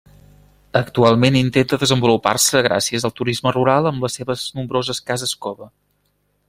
[0.79, 5.75] Actualment intenta desenvolupar-se gràcies al turisme rural amb les seves nombroses cases-cova.